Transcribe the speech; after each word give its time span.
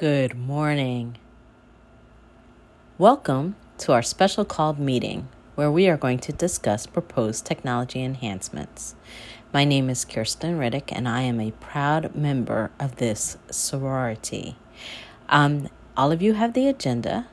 Good 0.00 0.34
morning. 0.34 1.18
Welcome 2.96 3.56
to 3.76 3.92
our 3.92 4.00
special 4.00 4.46
called 4.46 4.78
meeting 4.78 5.28
where 5.56 5.70
we 5.70 5.90
are 5.90 5.98
going 5.98 6.20
to 6.20 6.32
discuss 6.32 6.86
proposed 6.86 7.44
technology 7.44 8.02
enhancements. 8.02 8.94
My 9.52 9.66
name 9.66 9.90
is 9.90 10.06
Kirsten 10.06 10.58
Riddick 10.58 10.84
and 10.90 11.06
I 11.06 11.20
am 11.20 11.38
a 11.38 11.50
proud 11.50 12.14
member 12.14 12.70
of 12.80 12.96
this 12.96 13.36
sorority. 13.50 14.56
Um, 15.28 15.68
all 15.98 16.12
of 16.12 16.22
you 16.22 16.32
have 16.32 16.54
the 16.54 16.66
agenda, 16.66 17.28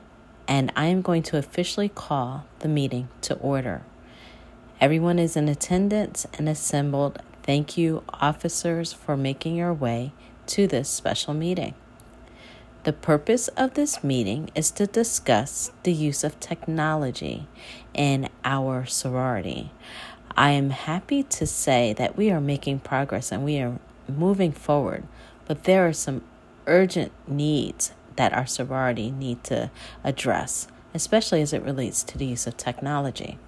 and 0.46 0.70
I 0.76 0.88
am 0.88 1.00
going 1.00 1.22
to 1.22 1.38
officially 1.38 1.88
call 1.88 2.44
the 2.58 2.68
meeting 2.68 3.08
to 3.22 3.34
order. 3.36 3.80
Everyone 4.78 5.18
is 5.18 5.38
in 5.38 5.48
attendance 5.48 6.26
and 6.34 6.50
assembled. 6.50 7.22
Thank 7.42 7.78
you, 7.78 8.02
officers, 8.10 8.92
for 8.92 9.16
making 9.16 9.56
your 9.56 9.72
way 9.72 10.12
to 10.48 10.66
this 10.66 10.90
special 10.90 11.32
meeting. 11.32 11.74
The 12.88 12.94
purpose 12.94 13.48
of 13.48 13.74
this 13.74 14.02
meeting 14.02 14.48
is 14.54 14.70
to 14.70 14.86
discuss 14.86 15.72
the 15.82 15.92
use 15.92 16.24
of 16.24 16.40
technology 16.40 17.46
in 17.92 18.30
our 18.46 18.86
sorority. 18.86 19.72
I 20.34 20.52
am 20.52 20.70
happy 20.70 21.22
to 21.22 21.46
say 21.46 21.92
that 21.92 22.16
we 22.16 22.30
are 22.30 22.40
making 22.40 22.78
progress 22.78 23.30
and 23.30 23.44
we 23.44 23.58
are 23.58 23.78
moving 24.08 24.52
forward, 24.52 25.06
but 25.44 25.64
there 25.64 25.86
are 25.86 25.92
some 25.92 26.22
urgent 26.66 27.12
needs 27.26 27.92
that 28.16 28.32
our 28.32 28.46
sorority 28.46 29.10
need 29.10 29.44
to 29.44 29.70
address, 30.02 30.66
especially 30.94 31.42
as 31.42 31.52
it 31.52 31.62
relates 31.62 32.02
to 32.04 32.16
the 32.16 32.24
use 32.24 32.46
of 32.46 32.56
technology. 32.56 33.38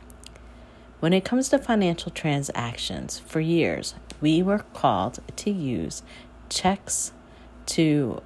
When 0.98 1.14
it 1.14 1.24
comes 1.24 1.48
to 1.48 1.58
financial 1.58 2.12
transactions, 2.12 3.20
for 3.20 3.40
years 3.40 3.94
we 4.20 4.42
were 4.42 4.66
called 4.74 5.20
to 5.36 5.50
use 5.50 6.02
checks 6.50 7.12
to 7.64 8.20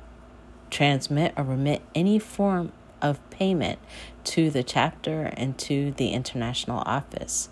transmit 0.75 1.33
or 1.37 1.45
remit 1.45 1.81
any 1.95 2.19
form 2.19 2.73
of 3.01 3.21
payment 3.31 3.79
to 4.25 4.51
the 4.51 4.65
chapter 4.65 5.31
and 5.37 5.57
to 5.57 5.93
the 5.93 6.09
international 6.09 6.83
office. 6.85 7.49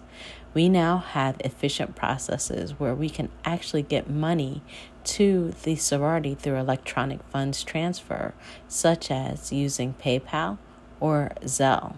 We 0.55 0.69
now 0.69 0.99
have 0.99 1.37
efficient 1.41 1.95
processes 1.95 2.81
where 2.81 2.95
we 2.97 3.09
can 3.09 3.31
actually 3.45 3.83
get 3.83 4.11
money 4.11 4.61
to 5.05 5.55
the 5.63 5.77
sorority 5.77 6.35
through 6.35 6.57
electronic 6.57 7.23
funds 7.31 7.63
transfer, 7.63 8.35
such 8.67 9.11
as 9.11 9.53
using 9.53 9.95
PayPal 9.95 10.59
or 10.99 11.33
Zelle. 11.43 11.97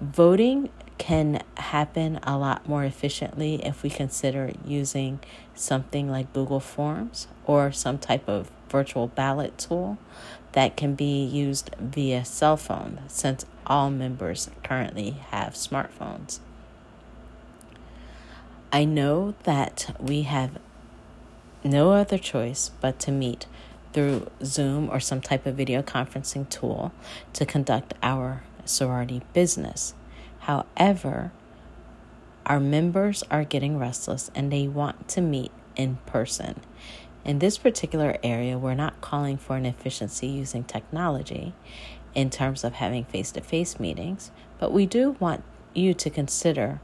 Voting 0.00 0.68
can 0.98 1.42
happen 1.56 2.20
a 2.22 2.36
lot 2.36 2.68
more 2.68 2.84
efficiently 2.84 3.64
if 3.64 3.82
we 3.82 3.88
consider 3.88 4.52
using 4.64 5.20
something 5.54 6.10
like 6.10 6.32
Google 6.34 6.60
Forms 6.60 7.28
or 7.46 7.72
some 7.72 7.98
type 7.98 8.28
of 8.28 8.50
virtual 8.74 9.06
ballot 9.06 9.56
tool 9.56 9.96
that 10.50 10.76
can 10.76 10.96
be 10.96 11.24
used 11.24 11.70
via 11.78 12.24
cell 12.24 12.56
phone 12.56 12.98
since 13.06 13.46
all 13.68 13.88
members 13.88 14.50
currently 14.64 15.10
have 15.30 15.54
smartphones. 15.54 16.40
I 18.72 18.84
know 18.84 19.36
that 19.44 19.94
we 20.00 20.22
have 20.22 20.58
no 21.62 21.92
other 21.92 22.18
choice 22.18 22.72
but 22.80 22.98
to 22.98 23.12
meet 23.12 23.46
through 23.92 24.26
Zoom 24.42 24.90
or 24.90 24.98
some 24.98 25.20
type 25.20 25.46
of 25.46 25.54
video 25.54 25.80
conferencing 25.80 26.48
tool 26.48 26.90
to 27.32 27.46
conduct 27.46 27.94
our 28.02 28.42
sorority 28.64 29.22
business. 29.32 29.94
However, 30.40 31.30
our 32.44 32.58
members 32.58 33.22
are 33.30 33.44
getting 33.44 33.78
restless 33.78 34.32
and 34.34 34.50
they 34.50 34.66
want 34.66 35.06
to 35.10 35.20
meet 35.20 35.52
in 35.76 35.98
person. 36.06 36.60
In 37.24 37.38
this 37.38 37.56
particular 37.56 38.18
area, 38.22 38.58
we're 38.58 38.74
not 38.74 39.00
calling 39.00 39.38
for 39.38 39.56
an 39.56 39.64
efficiency 39.64 40.26
using 40.26 40.62
technology 40.62 41.54
in 42.14 42.28
terms 42.28 42.64
of 42.64 42.74
having 42.74 43.04
face 43.04 43.30
to 43.32 43.40
face 43.40 43.80
meetings, 43.80 44.30
but 44.58 44.72
we 44.72 44.84
do 44.84 45.16
want 45.18 45.42
you 45.72 45.94
to 45.94 46.10
consider 46.10 46.80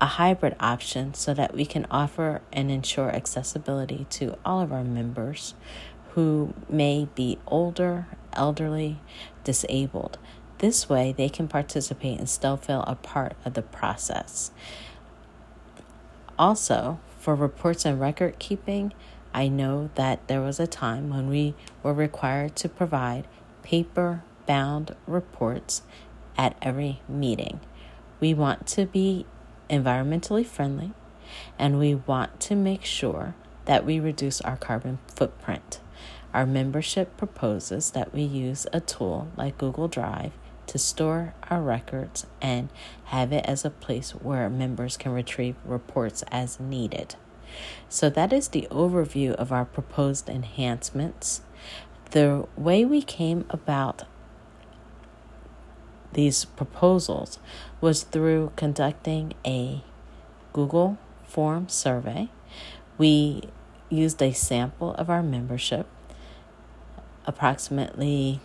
a 0.00 0.06
hybrid 0.06 0.56
option 0.58 1.14
so 1.14 1.34
that 1.34 1.54
we 1.54 1.66
can 1.66 1.86
offer 1.90 2.40
and 2.52 2.70
ensure 2.70 3.10
accessibility 3.10 4.06
to 4.10 4.36
all 4.44 4.60
of 4.60 4.72
our 4.72 4.82
members 4.82 5.54
who 6.12 6.54
may 6.68 7.08
be 7.14 7.38
older, 7.46 8.06
elderly, 8.32 8.98
disabled. 9.44 10.18
This 10.58 10.88
way, 10.88 11.12
they 11.12 11.28
can 11.28 11.48
participate 11.48 12.18
and 12.18 12.28
still 12.28 12.56
feel 12.56 12.82
a 12.86 12.94
part 12.94 13.36
of 13.44 13.54
the 13.54 13.62
process. 13.62 14.50
Also, 16.38 16.98
for 17.18 17.34
reports 17.34 17.84
and 17.84 18.00
record 18.00 18.38
keeping, 18.38 18.92
I 19.34 19.48
know 19.48 19.90
that 19.96 20.28
there 20.28 20.40
was 20.40 20.60
a 20.60 20.66
time 20.68 21.10
when 21.10 21.28
we 21.28 21.54
were 21.82 21.92
required 21.92 22.54
to 22.56 22.68
provide 22.68 23.26
paper 23.64 24.22
bound 24.46 24.94
reports 25.08 25.82
at 26.38 26.56
every 26.62 27.00
meeting. 27.08 27.58
We 28.20 28.32
want 28.32 28.68
to 28.68 28.86
be 28.86 29.26
environmentally 29.68 30.46
friendly 30.46 30.92
and 31.58 31.80
we 31.80 31.96
want 31.96 32.38
to 32.42 32.54
make 32.54 32.84
sure 32.84 33.34
that 33.64 33.84
we 33.84 33.98
reduce 33.98 34.40
our 34.42 34.56
carbon 34.56 35.00
footprint. 35.08 35.80
Our 36.32 36.46
membership 36.46 37.16
proposes 37.16 37.90
that 37.90 38.14
we 38.14 38.22
use 38.22 38.68
a 38.72 38.78
tool 38.78 39.32
like 39.36 39.58
Google 39.58 39.88
Drive 39.88 40.32
to 40.66 40.78
store 40.78 41.34
our 41.50 41.60
records 41.60 42.26
and 42.40 42.68
have 43.06 43.32
it 43.32 43.44
as 43.46 43.64
a 43.64 43.70
place 43.70 44.12
where 44.12 44.48
members 44.48 44.96
can 44.96 45.12
retrieve 45.12 45.56
reports 45.64 46.22
as 46.30 46.60
needed. 46.60 47.16
So, 47.88 48.10
that 48.10 48.32
is 48.32 48.48
the 48.48 48.66
overview 48.70 49.32
of 49.32 49.52
our 49.52 49.64
proposed 49.64 50.28
enhancements. 50.28 51.42
The 52.10 52.46
way 52.56 52.84
we 52.84 53.02
came 53.02 53.44
about 53.50 54.04
these 56.12 56.44
proposals 56.44 57.38
was 57.80 58.04
through 58.04 58.52
conducting 58.56 59.34
a 59.44 59.82
Google 60.52 60.98
form 61.24 61.68
survey. 61.68 62.28
We 62.96 63.42
used 63.90 64.22
a 64.22 64.32
sample 64.32 64.94
of 64.94 65.10
our 65.10 65.22
membership. 65.22 65.86
Approximately 67.26 68.40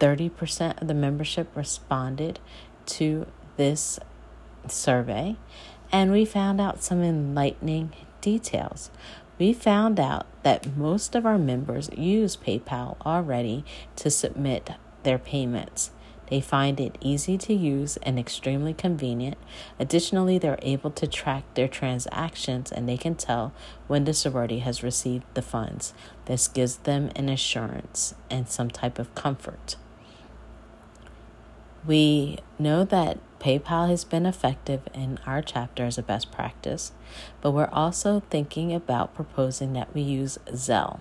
30% 0.00 0.80
of 0.80 0.88
the 0.88 0.94
membership 0.94 1.48
responded 1.56 2.38
to 2.86 3.26
this 3.56 3.98
survey, 4.68 5.36
and 5.92 6.12
we 6.12 6.24
found 6.24 6.60
out 6.60 6.82
some 6.82 7.02
enlightening 7.02 7.92
details. 8.24 8.90
We 9.38 9.52
found 9.52 10.00
out 10.00 10.26
that 10.44 10.76
most 10.76 11.14
of 11.14 11.26
our 11.26 11.38
members 11.38 11.90
use 11.94 12.36
PayPal 12.36 12.96
already 13.04 13.64
to 13.96 14.10
submit 14.10 14.70
their 15.02 15.18
payments. 15.18 15.90
They 16.30 16.40
find 16.40 16.80
it 16.80 16.96
easy 17.02 17.36
to 17.36 17.52
use 17.52 17.98
and 17.98 18.18
extremely 18.18 18.72
convenient. 18.72 19.36
Additionally, 19.78 20.38
they're 20.38 20.58
able 20.62 20.90
to 20.92 21.06
track 21.06 21.44
their 21.52 21.68
transactions 21.68 22.72
and 22.72 22.88
they 22.88 22.96
can 22.96 23.14
tell 23.14 23.52
when 23.88 24.04
the 24.04 24.14
sorority 24.14 24.60
has 24.60 24.82
received 24.82 25.26
the 25.34 25.42
funds. 25.42 25.92
This 26.24 26.48
gives 26.48 26.78
them 26.78 27.10
an 27.14 27.28
assurance 27.28 28.14
and 28.30 28.48
some 28.48 28.70
type 28.70 28.98
of 28.98 29.14
comfort. 29.14 29.76
We 31.86 32.38
know 32.58 32.84
that 32.84 33.18
PayPal 33.44 33.90
has 33.90 34.04
been 34.04 34.24
effective 34.24 34.80
in 34.94 35.18
our 35.26 35.42
chapter 35.42 35.84
as 35.84 35.98
a 35.98 36.02
best 36.02 36.32
practice, 36.32 36.92
but 37.42 37.50
we're 37.50 37.68
also 37.70 38.20
thinking 38.30 38.72
about 38.72 39.14
proposing 39.14 39.74
that 39.74 39.94
we 39.94 40.00
use 40.00 40.38
Zelle. 40.52 41.00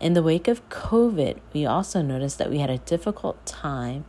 In 0.00 0.14
the 0.14 0.22
wake 0.22 0.48
of 0.48 0.68
COVID, 0.68 1.38
we 1.54 1.64
also 1.64 2.02
noticed 2.02 2.38
that 2.38 2.50
we 2.50 2.58
had 2.58 2.70
a 2.70 2.78
difficult 2.78 3.46
time 3.46 4.04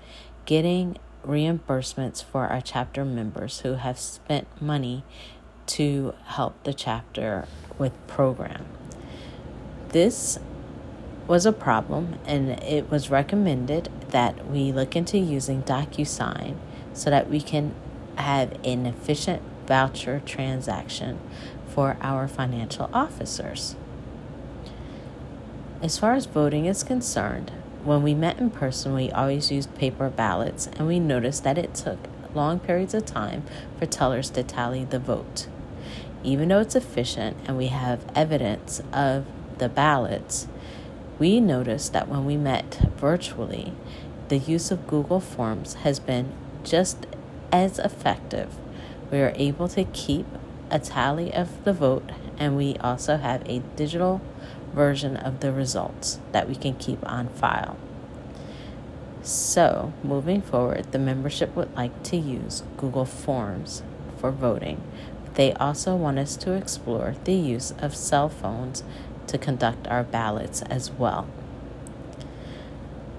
getting 0.46 0.98
reimbursements 1.24 2.24
for 2.24 2.48
our 2.48 2.62
chapter 2.62 3.06
members 3.06 3.60
who 3.60 3.74
have 3.74 4.00
spent 4.00 4.48
money 4.60 5.04
to 5.68 6.16
help 6.26 6.64
the 6.64 6.74
chapter 6.74 7.48
with 7.78 7.94
program. 8.08 8.66
This 9.90 10.40
was 11.28 11.46
a 11.46 11.54
problem, 11.54 12.18
and 12.26 12.50
it 12.64 12.90
was 12.90 13.12
recommended 13.12 13.90
that 14.10 14.50
we 14.50 14.72
look 14.72 14.96
into 14.96 15.20
using 15.20 15.62
DocuSign 15.62 16.56
so 16.98 17.10
that 17.10 17.30
we 17.30 17.40
can 17.40 17.74
have 18.16 18.54
an 18.64 18.86
efficient 18.86 19.42
voucher 19.68 20.22
transaction 20.26 21.20
for 21.68 21.98
our 22.02 22.28
financial 22.28 22.90
officers. 22.92 23.76
As 25.82 26.00
far 26.00 26.14
as 26.14 26.26
voting 26.26 26.66
is 26.66 26.84
concerned, 26.84 27.52
when 27.84 28.02
we 28.02 28.16
met 28.16 28.40
in 28.40 28.50
person, 28.50 28.96
we 28.96 29.12
always 29.12 29.52
used 29.52 29.74
paper 29.76 30.10
ballots, 30.10 30.68
and 30.68 30.88
we 30.88 31.00
noticed 31.00 31.44
that 31.44 31.58
it 31.58 31.76
took 31.76 32.00
long 32.34 32.60
periods 32.60 32.94
of 32.94 33.06
time 33.06 33.44
for 33.78 33.86
tellers 33.86 34.30
to 34.32 34.44
tally 34.44 34.84
the 34.84 35.00
vote. 35.00 35.48
Even 36.24 36.50
though 36.50 36.60
it's 36.60 36.76
efficient 36.76 37.38
and 37.46 37.58
we 37.58 37.68
have 37.68 38.06
evidence 38.16 38.82
of 38.92 39.26
the 39.60 39.70
ballots, 39.70 40.48
we 41.20 41.40
noticed 41.40 41.94
that 41.94 42.08
when 42.08 42.26
we 42.26 42.38
met 42.38 42.80
virtually, 42.98 43.74
the 44.30 44.38
use 44.38 44.72
of 44.72 44.88
Google 44.88 45.20
Forms 45.20 45.76
has 45.76 46.00
been 46.00 46.34
just 46.64 47.06
as 47.52 47.80
effective. 47.80 48.56
We 49.12 49.20
are 49.20 49.34
able 49.36 49.68
to 49.70 49.84
keep 49.86 50.26
a 50.70 50.80
tally 50.80 51.34
of 51.34 51.64
the 51.64 51.74
vote, 51.74 52.10
and 52.38 52.58
we 52.58 52.76
also 52.78 53.18
have 53.18 53.48
a 53.48 53.60
digital 53.76 54.22
version 54.74 55.18
of 55.18 55.40
the 55.40 55.52
results 55.52 56.20
that 56.32 56.48
we 56.48 56.56
can 56.56 56.76
keep 56.76 57.06
on 57.10 57.30
file. 57.30 57.78
So, 59.22 59.94
moving 60.04 60.42
forward, 60.42 60.92
the 60.92 61.00
membership 61.00 61.56
would 61.56 61.76
like 61.76 62.04
to 62.04 62.18
use 62.18 62.64
Google 62.78 63.06
Forms 63.06 63.84
for 64.18 64.32
voting. 64.32 64.82
They 65.34 65.54
also 65.54 65.96
want 65.96 66.20
us 66.20 66.36
to 66.38 66.54
explore 66.54 67.16
the 67.24 67.34
use 67.34 67.74
of 67.80 67.96
cell 67.96 68.30
phones 68.30 68.84
to 69.28 69.38
conduct 69.38 69.88
our 69.88 70.04
ballots 70.04 70.62
as 70.64 70.92
well. 70.92 71.28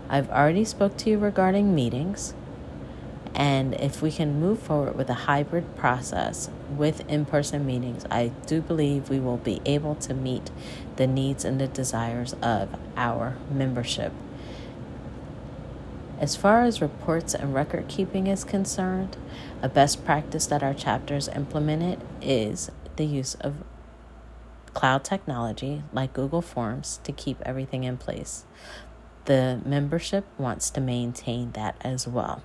I've 0.09 0.31
already 0.31 0.65
spoke 0.65 0.97
to 0.99 1.11
you 1.11 1.19
regarding 1.19 1.75
meetings 1.75 2.35
and 3.39 3.75
if 3.75 4.03
we 4.03 4.11
can 4.11 4.41
move 4.41 4.59
forward 4.59 4.97
with 4.97 5.09
a 5.09 5.15
hybrid 5.15 5.77
process 5.77 6.51
with 6.69 7.09
in-person 7.09 7.65
meetings, 7.65 8.05
I 8.11 8.33
do 8.47 8.61
believe 8.61 9.09
we 9.09 9.21
will 9.21 9.37
be 9.37 9.61
able 9.65 9.95
to 9.95 10.13
meet 10.13 10.51
the 10.97 11.07
needs 11.07 11.45
and 11.45 11.61
the 11.61 11.69
desires 11.69 12.35
of 12.43 12.69
our 12.97 13.37
membership. 13.49 14.13
As 16.19 16.35
far 16.35 16.65
as 16.65 16.83
reports 16.83 17.33
and 17.33 17.55
record 17.55 17.87
keeping 17.87 18.27
is 18.27 18.43
concerned, 18.43 19.17
a 19.63 19.69
best 19.69 20.05
practice 20.05 20.47
that 20.47 20.65
our 20.65 20.75
chapters 20.75 21.29
implemented 21.29 22.01
is 22.21 22.73
the 22.97 23.07
use 23.07 23.37
of 23.37 23.63
cloud 24.75 25.05
technology 25.05 25.85
like 25.93 26.13
Google 26.13 26.43
Forms 26.43 26.99
to 27.05 27.13
keep 27.13 27.41
everything 27.43 27.85
in 27.85 27.99
place. 27.99 28.47
The 29.27 29.61
membership 29.65 30.25
wants 30.39 30.71
to 30.71 30.81
maintain 30.81 31.53
that 31.53 31.77
as 31.83 32.09
well. 32.09 32.43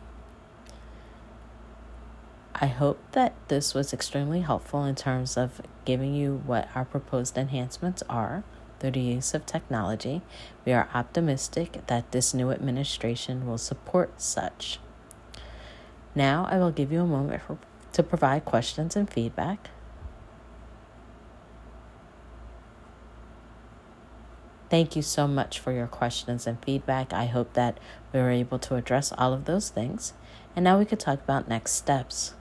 I 2.56 2.68
hope 2.68 3.00
that 3.14 3.34
this 3.48 3.74
was 3.74 3.94
extremely 3.94 4.42
helpful 4.42 4.86
in 4.86 4.96
terms 4.96 5.38
of 5.38 5.62
giving 5.86 6.14
you 6.14 6.44
what 6.46 6.70
our 6.76 6.86
proposed 6.86 7.38
enhancements 7.38 8.04
are 8.08 8.44
through 8.80 8.92
the 8.92 9.02
use 9.02 9.34
of 9.34 9.46
technology. 9.46 10.22
We 10.66 10.74
are 10.74 10.88
optimistic 10.94 11.88
that 11.88 12.12
this 12.12 12.34
new 12.34 12.52
administration 12.52 13.48
will 13.48 13.58
support 13.58 14.22
such. 14.22 14.80
Now, 16.14 16.48
I 16.50 16.58
will 16.60 16.72
give 16.72 16.92
you 16.92 17.02
a 17.02 17.08
moment 17.08 17.42
for, 17.42 17.58
to 17.94 18.04
provide 18.04 18.46
questions 18.46 18.96
and 18.96 19.10
feedback. 19.10 19.70
Thank 24.70 24.96
you 24.96 25.02
so 25.02 25.28
much 25.28 25.60
for 25.60 25.72
your 25.72 25.88
questions 25.88 26.46
and 26.46 26.64
feedback. 26.64 27.14
I 27.14 27.26
hope 27.26 27.54
that 27.54 27.80
we 28.12 28.20
were 28.20 28.32
able 28.32 28.60
to 28.60 28.76
address 28.76 29.12
all 29.18 29.34
of 29.34 29.46
those 29.46 29.70
things. 29.70 30.14
And 30.56 30.64
now 30.64 30.78
we 30.78 30.86
could 30.86 31.00
talk 31.00 31.22
about 31.24 31.48
next 31.48 31.72
steps. 31.74 32.36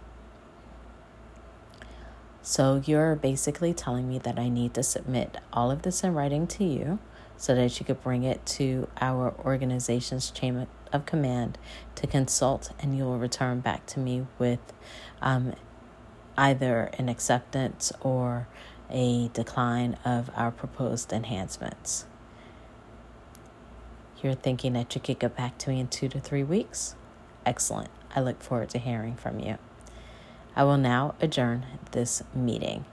So, 2.44 2.82
you're 2.84 3.14
basically 3.14 3.72
telling 3.72 4.08
me 4.08 4.18
that 4.18 4.38
I 4.38 4.48
need 4.48 4.74
to 4.74 4.82
submit 4.82 5.36
all 5.52 5.70
of 5.70 5.82
this 5.82 6.02
in 6.02 6.12
writing 6.12 6.48
to 6.48 6.64
you 6.64 6.98
so 7.36 7.54
that 7.54 7.78
you 7.78 7.86
could 7.86 8.02
bring 8.02 8.24
it 8.24 8.44
to 8.46 8.88
our 9.00 9.34
organization's 9.44 10.30
chain 10.30 10.66
of 10.92 11.06
command 11.06 11.58
to 11.94 12.06
consult, 12.06 12.72
and 12.80 12.96
you 12.96 13.04
will 13.04 13.18
return 13.18 13.60
back 13.60 13.86
to 13.86 14.00
me 14.00 14.26
with 14.38 14.72
um, 15.20 15.54
either 16.36 16.90
an 16.98 17.08
acceptance 17.08 17.92
or 18.00 18.48
a 18.90 19.28
decline 19.32 19.96
of 20.04 20.30
our 20.34 20.50
proposed 20.50 21.12
enhancements. 21.12 22.06
You're 24.22 24.34
thinking 24.34 24.74
that 24.74 24.94
you 24.94 25.00
could 25.00 25.18
get 25.18 25.36
back 25.36 25.58
to 25.58 25.70
me 25.70 25.80
in 25.80 25.88
two 25.88 26.08
to 26.08 26.20
three 26.20 26.44
weeks? 26.44 26.94
Excellent. 27.44 27.90
I 28.14 28.20
look 28.20 28.42
forward 28.42 28.70
to 28.70 28.78
hearing 28.78 29.16
from 29.16 29.40
you. 29.40 29.58
I 30.54 30.64
will 30.64 30.76
now 30.76 31.14
adjourn 31.20 31.66
this 31.92 32.22
meeting. 32.34 32.84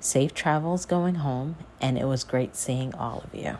Safe 0.00 0.34
travels 0.34 0.84
going 0.86 1.16
home, 1.16 1.56
and 1.80 1.98
it 1.98 2.06
was 2.06 2.24
great 2.24 2.56
seeing 2.56 2.94
all 2.94 3.22
of 3.24 3.34
you. 3.34 3.58